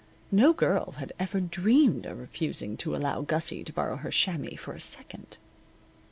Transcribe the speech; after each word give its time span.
No 0.31 0.51
girl 0.51 0.93
had 0.93 1.13
ever 1.19 1.39
dreamed 1.39 2.07
of 2.07 2.17
refusing 2.17 2.75
to 2.77 2.95
allow 2.95 3.21
Gussie 3.21 3.63
to 3.63 3.71
borrow 3.71 3.97
her 3.97 4.09
chamois 4.09 4.55
for 4.57 4.73
a 4.73 4.81
second. 4.81 5.37